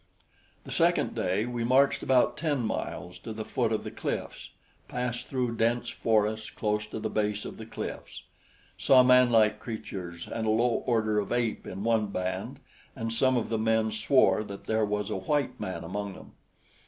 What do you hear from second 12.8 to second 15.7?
and some of the men swore that there was a white